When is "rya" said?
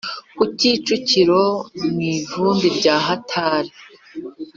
2.77-2.95